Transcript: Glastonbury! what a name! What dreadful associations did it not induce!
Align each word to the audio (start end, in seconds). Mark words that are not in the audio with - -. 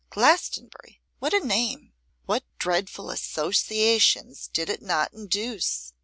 Glastonbury! 0.09 0.99
what 1.19 1.31
a 1.31 1.45
name! 1.45 1.93
What 2.25 2.43
dreadful 2.57 3.11
associations 3.11 4.47
did 4.47 4.67
it 4.67 4.81
not 4.81 5.13
induce! 5.13 5.93